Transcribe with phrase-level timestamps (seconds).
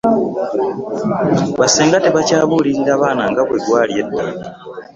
[1.59, 4.23] bassenga tebakyabulirira baana nga bwe gwali edda